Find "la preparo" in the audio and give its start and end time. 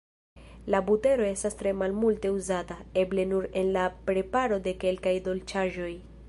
3.77-4.59